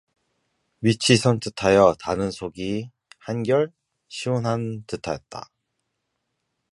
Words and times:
밑이 0.79 1.15
선뜻하여 1.21 1.93
다는 1.99 2.31
속이 2.31 2.89
한결 3.19 3.71
시원한 4.07 4.83
듯하였다. 4.87 5.47